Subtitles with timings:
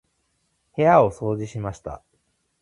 [0.75, 2.01] 部屋を掃除しました。